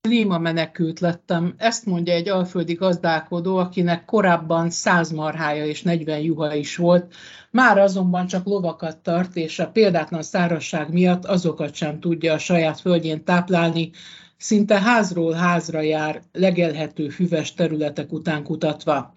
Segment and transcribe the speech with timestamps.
[0.00, 1.54] Klímamenekült lettem.
[1.56, 7.14] Ezt mondja egy alföldi gazdálkodó, akinek korábban száz marhája és 40 juha is volt,
[7.50, 12.80] már azonban csak lovakat tart, és a példátlan szárasság miatt azokat sem tudja a saját
[12.80, 13.90] földjén táplálni,
[14.36, 19.16] szinte házról házra jár legelhető füves területek után kutatva.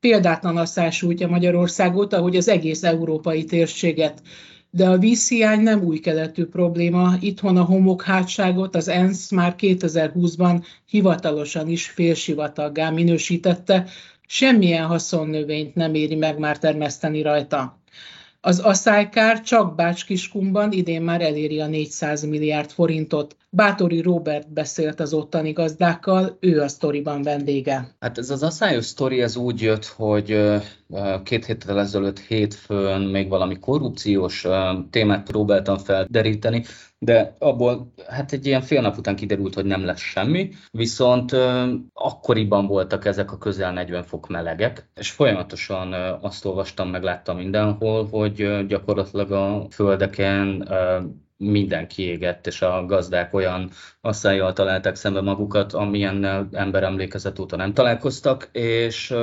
[0.00, 4.22] Példátlan asszás útja Magyarországot, ahogy az egész európai térséget,
[4.74, 7.14] de a vízhiány nem új keletű probléma.
[7.20, 13.86] Itthon a homokhátságot az ENSZ már 2020-ban hivatalosan is félsivataggá minősítette,
[14.26, 17.81] semmilyen haszonnövényt nem éri meg már termeszteni rajta.
[18.44, 23.36] Az aszálykár csak Bácskiskumban idén már eléri a 400 milliárd forintot.
[23.50, 27.94] Bátori Robert beszélt az ottani gazdákkal, ő a sztoriban vendége.
[28.00, 30.60] Hát ez az asszályos sztori ez úgy jött, hogy
[31.22, 34.46] két héttel ezelőtt hétfőn még valami korrupciós
[34.90, 36.64] témát próbáltam felderíteni,
[37.04, 41.32] de abból hát egy ilyen fél nap után kiderült, hogy nem lesz semmi, viszont
[41.92, 48.08] akkoriban voltak ezek a közel 40 fok melegek, és folyamatosan azt olvastam, meg láttam mindenhol,
[48.10, 50.68] hogy gyakorlatilag a földeken
[51.42, 58.48] minden kiégett, és a gazdák olyan asszályjal találták szembe magukat, amilyen emberemlékezet óta nem találkoztak,
[58.52, 59.14] és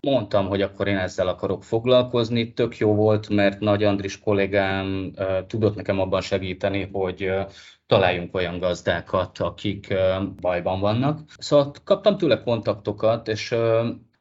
[0.00, 2.52] mondtam, hogy akkor én ezzel akarok foglalkozni.
[2.52, 5.12] Tök jó volt, mert Nagy Andris kollégám
[5.46, 7.30] tudott nekem abban segíteni, hogy
[7.86, 9.94] találjunk olyan gazdákat, akik
[10.40, 11.20] bajban vannak.
[11.38, 13.54] Szóval kaptam tőle kontaktokat, és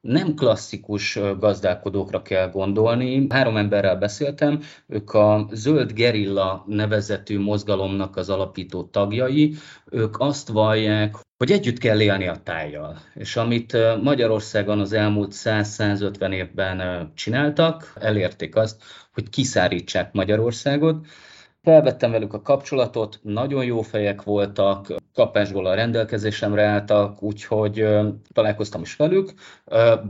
[0.02, 3.26] nem klasszikus gazdálkodókra kell gondolni.
[3.30, 9.56] Három emberrel beszéltem, ők a Zöld Gerilla nevezetű mozgalomnak az alapító tagjai.
[9.92, 12.98] Ők azt vallják, hogy együtt kell élni a tájjal.
[13.14, 18.84] És amit Magyarországon az elmúlt 100-150 évben csináltak, elérték azt,
[19.14, 21.06] hogy kiszárítsák Magyarországot,
[21.68, 27.88] Felvettem velük a kapcsolatot, nagyon jó fejek voltak, kapásból a rendelkezésemre álltak, úgyhogy
[28.34, 29.34] találkoztam is velük.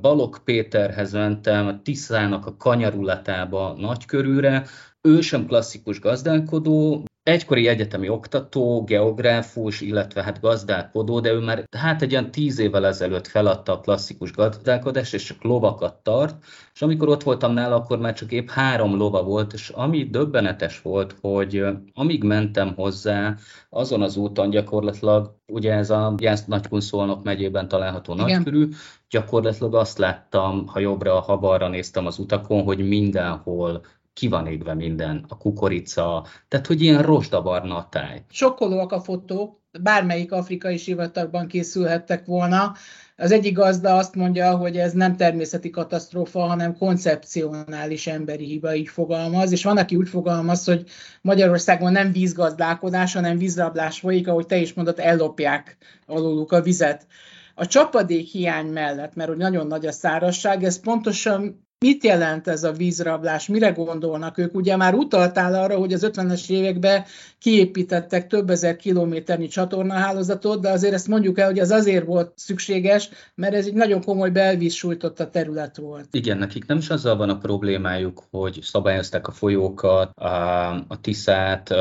[0.01, 4.65] Balok Péterhez mentem, Tiszának a kanyarulatába nagykörűre,
[5.01, 12.01] ő sem klasszikus gazdálkodó, egykori egyetemi oktató, geográfus, illetve hát gazdálkodó, de ő már hát
[12.01, 16.43] egy olyan tíz évvel ezelőtt feladta a klasszikus gazdálkodást, és csak lovakat tart,
[16.73, 20.81] és amikor ott voltam nála, akkor már csak épp három lova volt, és ami döbbenetes
[20.81, 23.35] volt, hogy amíg mentem hozzá,
[23.69, 28.25] azon az úton gyakorlatilag, ugye ez a Jász Nagykunszolnok megyében található Igen.
[28.25, 28.69] nagykörű,
[29.09, 33.81] gyakorlatilag azt láttam, ha jobbra, ha balra néztem az utakon, hogy mindenhol
[34.17, 38.23] ki van égve minden, a kukorica, tehát hogy ilyen rozsdabarna a táj.
[38.29, 42.73] Sokkolóak a fotók, bármelyik afrikai sivatagban készülhettek volna.
[43.15, 48.87] Az egyik gazda azt mondja, hogy ez nem természeti katasztrófa, hanem koncepcionális emberi hiba, így
[48.87, 50.83] fogalmaz, és van, aki úgy fogalmaz, hogy
[51.21, 57.07] Magyarországon nem vízgazdálkodás, hanem vízrablás folyik, ahogy te is mondod, ellopják aluluk a vizet.
[57.55, 62.63] A csapadék hiány mellett, mert hogy nagyon nagy a szárasság, ez pontosan Mit jelent ez
[62.63, 63.47] a vízrablás?
[63.47, 64.55] Mire gondolnak ők?
[64.55, 67.03] Ugye már utaltál arra, hogy az 50-es években
[67.39, 73.09] kiépítettek több ezer kilométernyi csatornahálózatot, de azért ezt mondjuk el, hogy az azért volt szükséges,
[73.35, 76.07] mert ez egy nagyon komoly belvíz a terület volt.
[76.11, 81.73] Igen, nekik nem is azzal van a problémájuk, hogy szabályozták a folyókat, a, a Tiszát,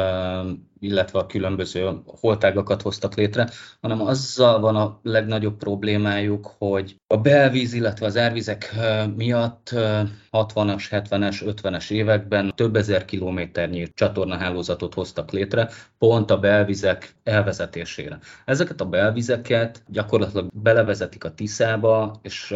[0.81, 3.49] illetve a különböző holtágakat hoztak létre,
[3.81, 8.75] hanem azzal van a legnagyobb problémájuk, hogy a belvíz, illetve az árvizek
[9.17, 9.71] miatt
[10.33, 18.19] 60-as, 70-es, 50-es években több ezer kilométernyi csatornahálózatot hoztak létre, pont a belvizek elvezetésére.
[18.45, 22.55] Ezeket a belvizeket gyakorlatilag belevezetik a Tiszába, és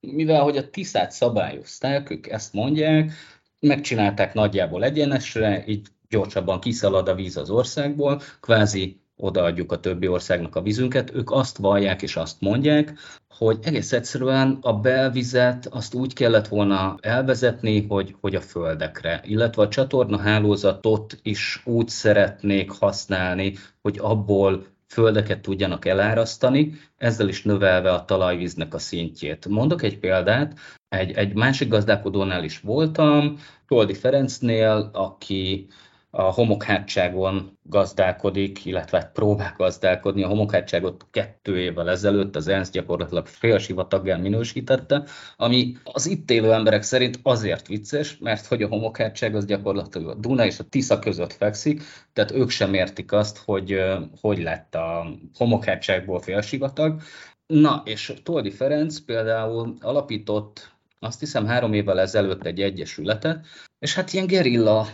[0.00, 3.12] mivel hogy a Tiszát szabályozták, ők ezt mondják,
[3.60, 10.56] megcsinálták nagyjából egyenesre, így gyorsabban kiszalad a víz az országból, kvázi odaadjuk a többi országnak
[10.56, 12.98] a vízünket, ők azt vallják és azt mondják,
[13.28, 19.62] hogy egész egyszerűen a belvizet azt úgy kellett volna elvezetni, hogy, hogy a földekre, illetve
[19.62, 27.92] a csatorna hálózatot is úgy szeretnék használni, hogy abból földeket tudjanak elárasztani, ezzel is növelve
[27.92, 29.48] a talajvíznek a szintjét.
[29.48, 35.66] Mondok egy példát, egy, egy másik gazdálkodónál is voltam, Toldi Ferencnél, aki
[36.14, 40.22] a homokhátságon gazdálkodik, illetve próbál gazdálkodni.
[40.22, 45.04] A homokhátságot kettő évvel ezelőtt az ENSZ gyakorlatilag félsivataggá minősítette,
[45.36, 50.14] ami az itt élő emberek szerint azért vicces, mert hogy a homokhátság az gyakorlatilag a
[50.14, 51.82] Duna és a Tisza között fekszik,
[52.12, 53.82] tehát ők sem értik azt, hogy
[54.20, 57.00] hogy lett a homokhátságból félsivatag.
[57.46, 63.46] Na, és Toldi Ferenc például alapított azt hiszem három évvel ezelőtt egy egyesületet,
[63.82, 64.86] és hát ilyen gerilla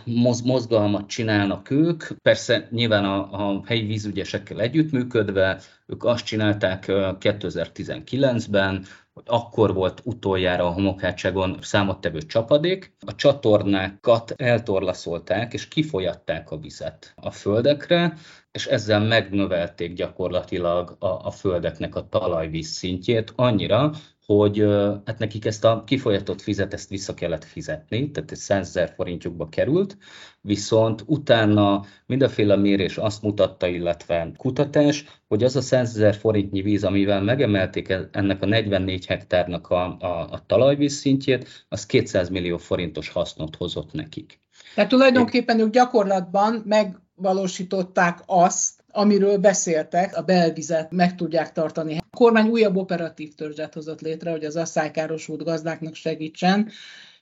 [0.43, 9.23] mozgalmat csinálnak ők, persze nyilván a, a helyi vízügyesekkel együttműködve, ők azt csinálták 2019-ben, hogy
[9.25, 17.31] akkor volt utoljára a homokhátságon számottevő csapadék, a csatornákat eltorlaszolták és kifolyatták a vizet a
[17.31, 18.17] földekre,
[18.51, 23.91] és ezzel megnövelték gyakorlatilag a, a földeknek a talajvíz szintjét annyira,
[24.35, 24.65] hogy
[25.05, 29.49] hát nekik ezt a kifolyatott fizet, ezt vissza kellett fizetni, tehát ez 100 ezer forintjukba
[29.49, 29.97] került,
[30.41, 36.83] viszont utána mindenféle mérés azt mutatta, illetve kutatás, hogy az a 100 ezer forintnyi víz,
[36.83, 43.09] amivel megemelték ennek a 44 hektárnak a, a, a talajvíz szintjét, az 200 millió forintos
[43.09, 44.41] hasznot hozott nekik.
[44.75, 51.97] Tehát tulajdonképpen ők gyakorlatban megvalósították azt, amiről beszéltek, a belvizet meg tudják tartani.
[51.97, 56.69] A kormány újabb operatív törzset hozott létre, hogy az asszálykárosult gazdáknak segítsen,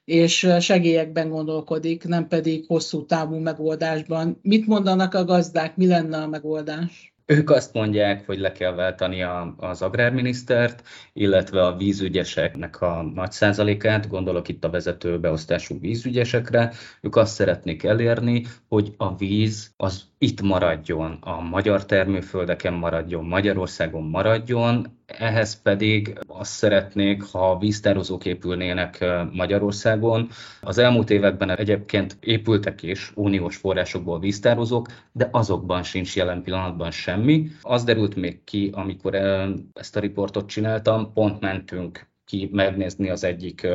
[0.06, 4.40] és segélyekben gondolkodik, nem pedig hosszú távú megoldásban.
[4.42, 7.17] Mit mondanak a gazdák, mi lenne a megoldás?
[7.30, 13.32] Ők azt mondják, hogy le kell váltani a, az agrárminisztert, illetve a vízügyeseknek a nagy
[13.32, 20.04] százalékát, gondolok itt a vezető beosztású vízügyesekre, ők azt szeretnék elérni, hogy a víz az
[20.18, 29.06] itt maradjon, a magyar termőföldeken maradjon, Magyarországon maradjon, ehhez pedig azt szeretnék, ha víztározók épülnének
[29.32, 30.30] Magyarországon.
[30.62, 37.48] Az elmúlt években egyébként épültek is uniós forrásokból víztározók, de azokban sincs jelen pillanatban semmi.
[37.62, 39.16] Az derült még ki, amikor
[39.74, 43.68] ezt a riportot csináltam, pont mentünk ki megnézni az egyik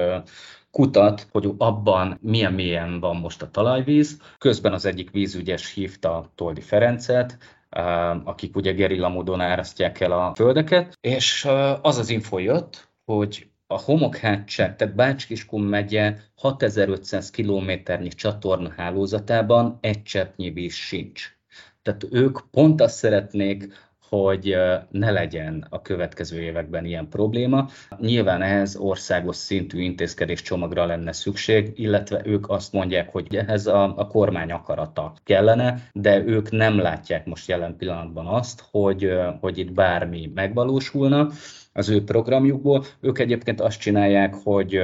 [0.71, 4.21] kutat, hogy abban milyen mélyen van most a talajvíz.
[4.39, 7.39] Közben az egyik vízügyes hívta Toldi Ferencet,
[8.25, 11.49] akik ugye gerilla módon árasztják el a földeket, és
[11.83, 20.03] az az info jött, hogy a homokhátság, tehát Bács-Kiskun megye 6500 kilométernyi csatorna hálózatában egy
[20.03, 21.37] cseppnyi víz sincs.
[21.83, 23.73] Tehát ők pont azt szeretnék,
[24.17, 24.57] hogy
[24.91, 27.69] ne legyen a következő években ilyen probléma.
[27.99, 33.97] Nyilván ehhez országos szintű intézkedés csomagra lenne szükség, illetve ők azt mondják, hogy ehhez a,
[33.97, 39.73] a kormány akarata kellene, de ők nem látják most jelen pillanatban azt, hogy, hogy itt
[39.73, 41.29] bármi megvalósulna
[41.73, 42.85] az ő programjukból.
[43.01, 44.81] Ők egyébként azt csinálják, hogy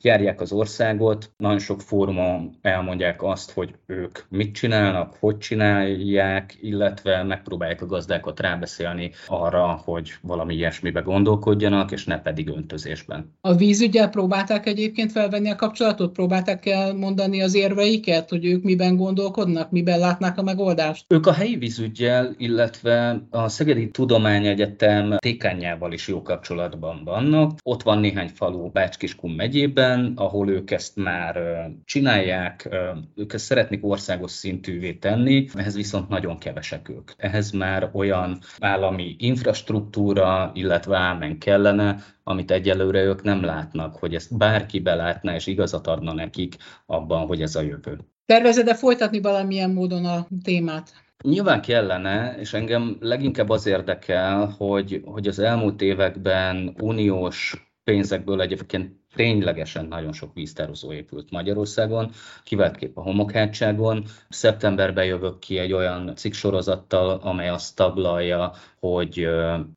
[0.00, 7.22] járják az országot, nagyon sok fórumon elmondják azt, hogy ők mit csinálnak, hogy csinálják, illetve
[7.22, 13.34] megpróbálják a gazdákat rábeszélni arra, hogy valami ilyesmibe gondolkodjanak, és ne pedig öntözésben.
[13.40, 16.12] A vízügyel próbálták egyébként felvenni a kapcsolatot?
[16.12, 21.04] Próbálták elmondani az érveiket, hogy ők miben gondolkodnak, miben látnák a megoldást?
[21.08, 27.58] Ők a helyi vízügyel, illetve a Szegedi Tudományegyetem tékányával is jó kapcsolatban vannak.
[27.62, 31.40] Ott van néhány falu Bács-Kiskun megyében, ahol ők ezt már
[31.84, 32.68] csinálják,
[33.14, 37.10] ők ezt szeretnék országos szintűvé tenni, ehhez viszont nagyon kevesek ők.
[37.16, 44.36] Ehhez már olyan állami infrastruktúra, illetve ámen kellene, amit egyelőre ők nem látnak, hogy ezt
[44.36, 47.98] bárki belátna és igazat adna nekik abban, hogy ez a jövő.
[48.26, 50.92] Tervezed-e folytatni valamilyen módon a témát?
[51.22, 59.00] Nyilván kellene, és engem leginkább az érdekel, hogy, hogy az elmúlt években uniós pénzekből egyébként
[59.14, 62.10] ténylegesen nagyon sok víztározó épült Magyarországon,
[62.44, 64.04] kiváltképp a homokhátságon.
[64.28, 69.28] Szeptemberben jövök ki egy olyan cikksorozattal, amely azt taglalja, hogy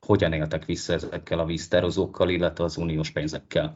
[0.06, 3.75] hogyan éltek vissza ezekkel a víztározókkal, illetve az uniós pénzekkel.